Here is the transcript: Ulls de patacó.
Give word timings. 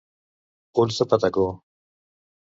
Ulls 0.83 0.97
de 1.01 1.07
patacó. 1.11 1.45